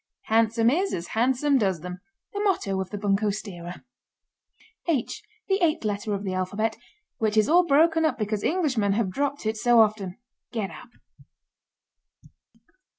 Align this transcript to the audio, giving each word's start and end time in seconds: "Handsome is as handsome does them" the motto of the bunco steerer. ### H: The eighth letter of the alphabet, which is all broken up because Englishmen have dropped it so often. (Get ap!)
"Handsome 0.23 0.71
is 0.71 0.95
as 0.95 1.09
handsome 1.09 1.59
does 1.59 1.81
them" 1.81 2.01
the 2.33 2.39
motto 2.39 2.81
of 2.81 2.89
the 2.89 2.97
bunco 2.97 3.29
steerer. 3.29 3.83
### 4.87 4.89
H: 4.89 5.21
The 5.47 5.59
eighth 5.61 5.85
letter 5.85 6.15
of 6.15 6.23
the 6.23 6.33
alphabet, 6.33 6.75
which 7.19 7.37
is 7.37 7.47
all 7.47 7.63
broken 7.67 8.03
up 8.03 8.17
because 8.17 8.43
Englishmen 8.43 8.93
have 8.93 9.11
dropped 9.11 9.45
it 9.45 9.57
so 9.57 9.79
often. 9.79 10.17
(Get 10.51 10.71
ap!) 10.71 10.89